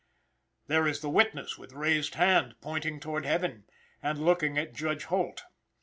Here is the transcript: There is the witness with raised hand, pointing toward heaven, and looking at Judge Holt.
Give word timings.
There 0.65 0.87
is 0.87 1.01
the 1.01 1.11
witness 1.11 1.59
with 1.59 1.73
raised 1.73 2.15
hand, 2.15 2.55
pointing 2.59 2.99
toward 2.99 3.23
heaven, 3.23 3.65
and 4.01 4.17
looking 4.17 4.57
at 4.57 4.73
Judge 4.73 5.03
Holt. 5.03 5.43